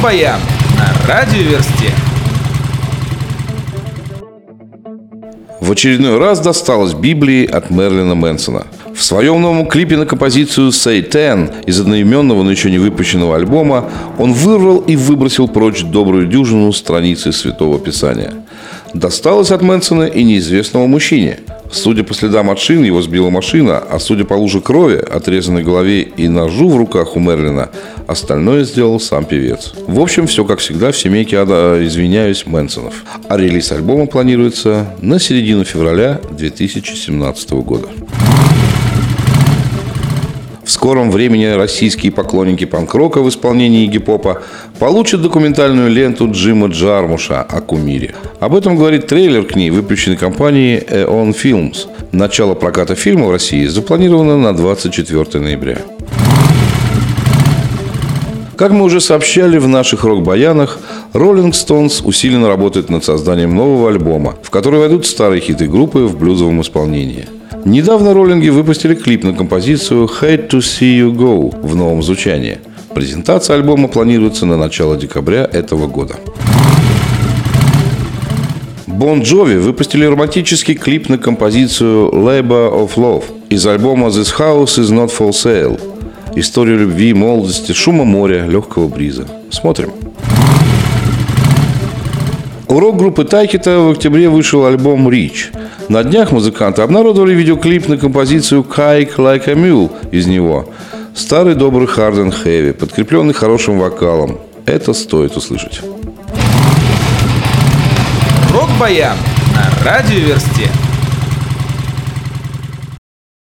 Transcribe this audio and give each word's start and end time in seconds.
Рок-баян 0.00 0.40
на 0.78 1.06
радиоверсте. 1.06 1.92
В 5.60 5.70
очередной 5.70 6.16
раз 6.18 6.40
досталось 6.40 6.94
Библии 6.94 7.44
от 7.44 7.68
Мерлина 7.70 8.14
Мэнсона. 8.14 8.66
В 8.94 9.02
своем 9.02 9.42
новом 9.42 9.66
клипе 9.66 9.98
на 9.98 10.06
композицию 10.06 10.70
«Say 10.70 11.06
Ten» 11.06 11.64
из 11.66 11.80
одноименного, 11.80 12.42
но 12.42 12.50
еще 12.50 12.70
не 12.70 12.78
выпущенного 12.78 13.36
альбома 13.36 13.90
он 14.18 14.32
вырвал 14.32 14.78
и 14.78 14.96
выбросил 14.96 15.48
прочь 15.48 15.82
добрую 15.82 16.26
дюжину 16.26 16.72
страницы 16.72 17.30
Святого 17.32 17.78
Писания. 17.78 18.32
Досталось 18.94 19.50
от 19.50 19.60
Мэнсона 19.60 20.04
и 20.04 20.22
неизвестному 20.22 20.86
мужчине. 20.86 21.40
Судя 21.72 22.02
по 22.02 22.14
следам 22.14 22.50
от 22.50 22.58
шин, 22.58 22.82
его 22.82 23.00
сбила 23.00 23.30
машина, 23.30 23.78
а 23.78 23.98
судя 23.98 24.24
по 24.24 24.34
луже 24.34 24.60
крови, 24.60 24.96
отрезанной 24.96 25.62
голове 25.62 26.02
и 26.02 26.28
ножу 26.28 26.68
в 26.68 26.76
руках 26.76 27.16
у 27.16 27.20
Мерлина, 27.20 27.70
остальное 28.06 28.64
сделал 28.64 28.98
сам 28.98 29.24
певец. 29.24 29.72
В 29.86 30.00
общем, 30.00 30.26
все 30.26 30.44
как 30.44 30.58
всегда 30.58 30.90
в 30.90 30.98
семейке 30.98 31.38
Ада, 31.38 31.78
извиняюсь, 31.80 32.44
Мэнсонов. 32.44 33.04
А 33.28 33.36
релиз 33.36 33.70
альбома 33.70 34.06
планируется 34.06 34.94
на 35.00 35.20
середину 35.20 35.64
февраля 35.64 36.20
2017 36.30 37.50
года. 37.52 37.88
Скором 40.80 41.10
времени 41.10 41.44
российские 41.44 42.10
поклонники 42.10 42.64
панк-рока 42.64 43.20
в 43.20 43.28
исполнении 43.28 43.86
гип-попа 43.86 44.40
получат 44.78 45.20
документальную 45.20 45.90
ленту 45.90 46.30
Джима 46.30 46.68
Джармуша 46.68 47.42
о 47.42 47.60
кумире. 47.60 48.14
Об 48.40 48.54
этом 48.54 48.76
говорит 48.76 49.06
трейлер 49.06 49.44
к 49.44 49.56
ней, 49.56 49.68
выпущенный 49.68 50.16
компанией 50.16 50.78
Eon 50.78 51.36
Films. 51.36 51.86
Начало 52.12 52.54
проката 52.54 52.94
фильма 52.94 53.26
в 53.26 53.30
России 53.30 53.66
запланировано 53.66 54.38
на 54.38 54.56
24 54.56 55.44
ноября. 55.44 55.82
Как 58.56 58.72
мы 58.72 58.84
уже 58.84 59.02
сообщали 59.02 59.58
в 59.58 59.68
наших 59.68 60.04
рок-баянах, 60.04 60.78
Rolling 61.12 61.50
Stones 61.50 62.02
усиленно 62.02 62.48
работает 62.48 62.88
над 62.88 63.04
созданием 63.04 63.54
нового 63.54 63.90
альбома, 63.90 64.36
в 64.42 64.48
который 64.48 64.80
войдут 64.80 65.04
старые 65.04 65.42
хиты 65.42 65.66
группы 65.66 65.98
в 65.98 66.16
блюзовом 66.16 66.62
исполнении– 66.62 67.26
Недавно 67.64 68.14
роллинги 68.14 68.48
выпустили 68.48 68.94
клип 68.94 69.22
на 69.22 69.34
композицию 69.34 70.06
«Hate 70.06 70.48
to 70.48 70.58
See 70.58 70.98
You 70.98 71.12
Go» 71.12 71.54
в 71.60 71.76
новом 71.76 72.02
звучании. 72.02 72.58
Презентация 72.94 73.56
альбома 73.56 73.88
планируется 73.88 74.46
на 74.46 74.56
начало 74.56 74.96
декабря 74.96 75.48
этого 75.52 75.86
года. 75.86 76.16
Бон 78.86 79.22
Джови 79.22 79.56
выпустили 79.56 80.06
романтический 80.06 80.74
клип 80.74 81.08
на 81.10 81.18
композицию 81.18 82.10
«Labor 82.10 82.72
of 82.72 82.94
Love» 82.96 83.24
из 83.50 83.66
альбома 83.66 84.08
«This 84.08 84.34
House 84.38 84.78
is 84.78 84.90
not 84.90 85.10
for 85.16 85.30
sale». 85.30 85.78
Историю 86.36 86.78
любви, 86.78 87.12
молодости, 87.12 87.72
шума 87.72 88.04
моря, 88.04 88.46
легкого 88.46 88.88
бриза. 88.88 89.26
Смотрим. 89.50 89.90
У 92.68 92.78
рок-группы 92.78 93.24
Тайкета 93.24 93.80
в 93.80 93.90
октябре 93.90 94.28
вышел 94.28 94.64
альбом 94.64 95.10
«Рич». 95.10 95.50
На 95.90 96.04
днях 96.04 96.30
музыканты 96.30 96.82
обнародовали 96.82 97.34
видеоклип 97.34 97.88
на 97.88 97.96
композицию 97.96 98.62
«Kike 98.62 99.16
Like 99.16 99.50
a 99.50 99.54
Mule» 99.54 99.90
из 100.12 100.28
него. 100.28 100.72
Старый 101.16 101.56
добрый 101.56 101.88
hard 101.88 102.14
and 102.14 102.44
heavy, 102.44 102.72
подкрепленный 102.72 103.34
хорошим 103.34 103.80
вокалом. 103.80 104.38
Это 104.66 104.92
стоит 104.92 105.36
услышать. 105.36 105.80
Рок-баян 108.52 109.16
на 109.52 109.84
радиоверсте. 109.84 110.68